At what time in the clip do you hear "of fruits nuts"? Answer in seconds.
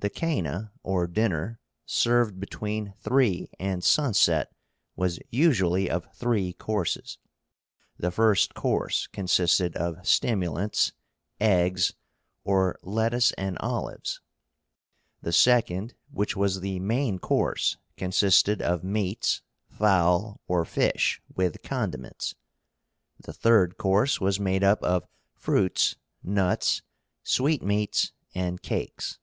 24.84-26.82